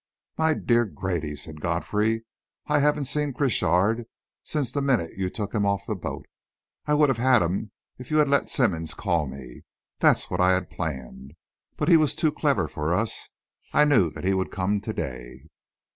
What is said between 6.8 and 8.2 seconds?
I'd have had him, if you